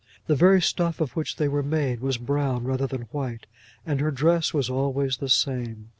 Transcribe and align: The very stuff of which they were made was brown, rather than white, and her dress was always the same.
The 0.25 0.35
very 0.35 0.63
stuff 0.63 0.99
of 0.99 1.15
which 1.15 1.35
they 1.35 1.47
were 1.47 1.61
made 1.61 1.99
was 1.99 2.17
brown, 2.17 2.63
rather 2.63 2.87
than 2.87 3.03
white, 3.11 3.45
and 3.85 3.99
her 3.99 4.09
dress 4.09 4.51
was 4.51 4.67
always 4.67 5.17
the 5.17 5.29
same. 5.29 5.89